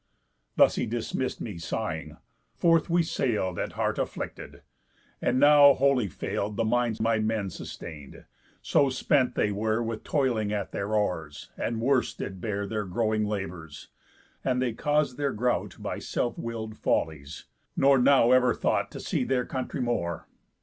Thus 0.55 0.77
he 0.77 0.87
dismiss'd 0.87 1.41
me 1.41 1.59
sighing. 1.59 2.17
Forth 2.55 2.89
we 2.89 3.03
sail'd, 3.03 3.59
At 3.59 3.73
heart 3.73 3.99
afflicted. 3.99 4.63
And 5.21 5.39
now 5.39 5.75
wholly 5.75 6.07
fail'd 6.07 6.57
The 6.57 6.65
minds 6.65 6.99
my 6.99 7.19
men 7.19 7.51
sustain'd, 7.51 8.25
so 8.63 8.89
spent 8.89 9.35
they 9.35 9.51
were 9.51 9.83
With 9.83 10.03
toiling 10.03 10.51
at 10.51 10.71
their 10.71 10.95
oars, 10.95 11.51
and 11.55 11.79
worse 11.79 12.15
did 12.15 12.41
bear 12.41 12.65
Their 12.65 12.85
growing 12.85 13.25
labours; 13.25 13.89
and 14.43 14.59
they 14.59 14.73
caus'd 14.73 15.17
their 15.17 15.33
grought 15.33 15.75
By 15.79 15.99
self 15.99 16.35
will'd 16.35 16.77
follies; 16.79 17.45
nor 17.77 17.99
now 17.99 18.31
ever 18.31 18.55
thought 18.55 18.89
To 18.93 18.99
see 18.99 19.23
their 19.23 19.45
country 19.45 19.81
more. 19.83 20.27